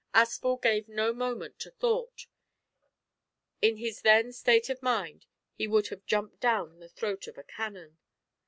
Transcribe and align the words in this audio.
Aspel 0.15 0.59
gave 0.59 0.87
no 0.89 1.13
moment 1.13 1.59
to 1.59 1.69
thought. 1.69 2.25
In 3.61 3.77
his 3.77 4.01
then 4.01 4.33
state 4.33 4.67
of 4.67 4.81
mind 4.81 5.27
he 5.53 5.67
would 5.67 5.89
have 5.89 6.07
jumped 6.07 6.39
down 6.39 6.79
the 6.79 6.89
throat 6.89 7.27
of 7.27 7.37
a 7.37 7.43
cannon. 7.43 7.99